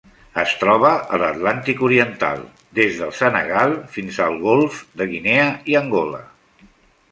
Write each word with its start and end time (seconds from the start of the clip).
Es 0.43 0.53
troba 0.61 0.89
a 1.17 1.19
l'Atlàntic 1.23 1.83
oriental: 1.87 2.41
des 2.79 2.97
del 3.03 3.13
Senegal 3.19 3.77
fins 3.99 4.19
al 4.29 4.41
Golf 4.49 4.83
de 5.03 5.11
Guinea 5.15 5.47
i 5.75 5.81
Angola. 5.85 6.27